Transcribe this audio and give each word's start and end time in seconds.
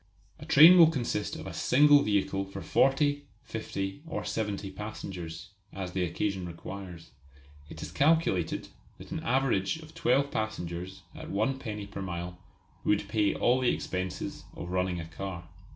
A 0.39 0.47
train 0.47 0.79
will 0.79 0.89
consist 0.89 1.35
of 1.35 1.45
a 1.45 1.53
single 1.53 2.01
vehicle 2.01 2.43
for 2.43 2.63
forty, 2.63 3.25
fifty, 3.43 4.01
or 4.07 4.25
seventy 4.25 4.71
passengers, 4.71 5.51
as 5.71 5.91
the 5.91 6.03
occasion 6.03 6.47
requires. 6.47 7.11
It 7.69 7.83
is 7.83 7.91
calculated 7.91 8.69
that 8.97 9.11
an 9.11 9.19
average 9.19 9.77
of 9.77 9.93
twelve 9.93 10.31
passengers 10.31 11.03
at 11.13 11.29
one 11.29 11.59
penny 11.59 11.85
per 11.85 12.01
mile 12.01 12.39
would 12.83 13.07
pay 13.09 13.35
all 13.35 13.59
the 13.59 13.69
expenses 13.69 14.43
of 14.55 14.71
running 14.71 14.99
a 14.99 15.05
car. 15.05 15.47